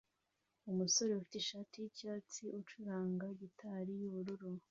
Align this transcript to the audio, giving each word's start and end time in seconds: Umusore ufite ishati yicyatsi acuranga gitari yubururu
Umusore 0.71 1.11
ufite 1.13 1.35
ishati 1.39 1.75
yicyatsi 1.83 2.43
acuranga 2.59 3.25
gitari 3.39 3.91
yubururu 4.01 4.49